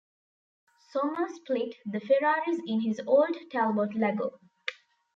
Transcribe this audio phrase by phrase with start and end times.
[0.91, 4.39] Sommer split the Ferraris in his old Talbot-Lago.